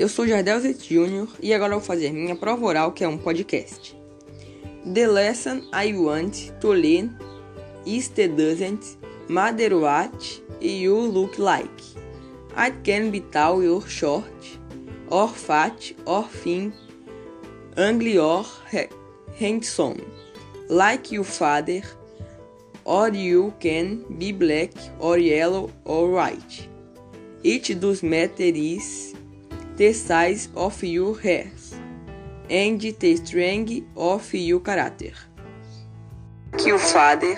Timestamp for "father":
21.24-21.82, 36.78-37.34